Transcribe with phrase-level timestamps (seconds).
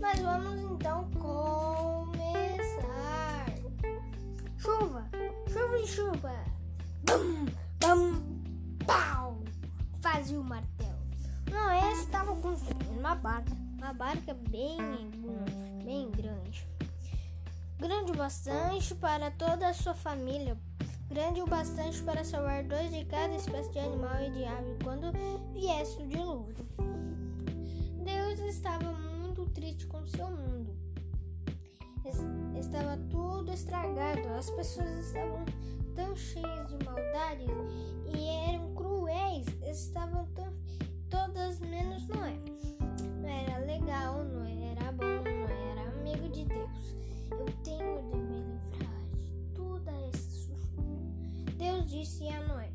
[0.00, 2.10] Mas vamos então começar.
[4.58, 5.08] Chuva,
[5.48, 6.32] chuva e chuva.
[7.04, 7.46] Bum,
[7.80, 8.22] bum,
[8.86, 9.42] pau.
[10.00, 11.00] Fazia o martelo.
[11.50, 13.52] Não, esse estava construindo uma barca.
[13.78, 14.78] Uma barca bem,
[15.84, 16.66] bem grande.
[17.80, 20.54] Grande o bastante para toda a sua família,
[21.08, 25.10] grande o bastante para salvar dois de cada espécie de animal e de ave quando
[25.54, 26.54] viesse o dilúvio.
[28.04, 30.76] Deus estava muito triste com seu mundo.
[32.58, 35.42] Estava tudo estragado, as pessoas estavam
[35.96, 37.46] tão cheias de maldade
[51.90, 52.70] disse a Noé: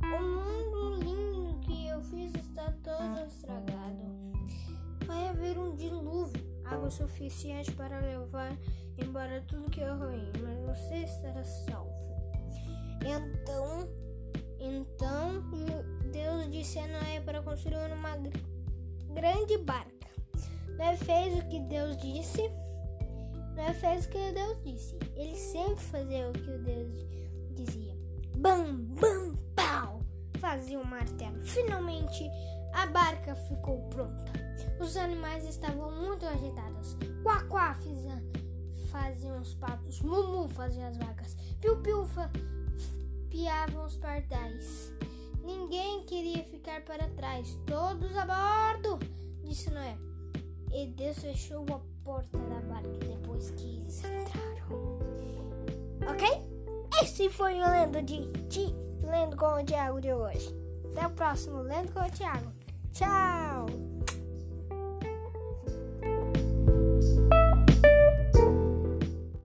[0.00, 4.02] O mundo lindo que eu fiz está todo estragado.
[5.06, 8.56] Vai haver um dilúvio, água suficiente para levar
[8.96, 11.92] embora tudo que é ruim, mas você estará salvo.
[13.02, 13.88] Então,
[14.58, 15.42] então
[16.10, 18.16] Deus disse a Noé para construir uma
[19.12, 20.08] grande barca.
[20.78, 22.40] Noé fez o que Deus disse.
[23.54, 24.98] Noé fez o que Deus disse.
[25.14, 27.14] Ele sempre fazia o que Deus
[27.54, 27.94] dizia.
[28.36, 30.00] Bam, bam, pau!
[30.38, 31.40] Fazia um martelo.
[31.40, 32.28] Finalmente,
[32.72, 34.32] a barca ficou pronta.
[34.80, 36.96] Os animais estavam muito agitados.
[37.22, 37.74] Quá, quá,
[38.94, 40.00] faziam os patos.
[40.02, 41.36] Mumu fazia as vacas.
[41.60, 42.06] Piu, piu,
[43.28, 44.92] piavam os pardais.
[45.42, 47.58] Ninguém queria ficar para trás.
[47.66, 48.98] Todos a bordo,
[49.42, 49.96] disse Noé.
[50.72, 54.98] E Deus fechou a porta da barca depois que eles entraram.
[56.08, 56.43] Ok?
[57.04, 58.74] Esse foi o Lendo de, de
[59.06, 60.56] Lendo com o Tiago de hoje.
[60.90, 62.50] Até o próximo Lendo com o Tiago.
[62.94, 63.93] Tchau!